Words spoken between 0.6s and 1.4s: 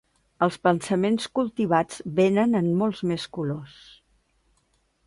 pensaments